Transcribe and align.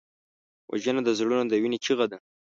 وژنه 0.71 1.01
د 1.03 1.09
زړونو 1.19 1.43
د 1.47 1.53
وینې 1.61 1.79
چیغه 1.85 2.05
ده 2.11 2.17